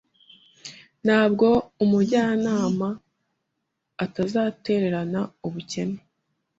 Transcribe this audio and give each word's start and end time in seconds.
Ntabwo 1.05 1.47
Umujyanama 1.83 2.89
atazatererana 4.05 5.21
Ubukene 5.47 5.99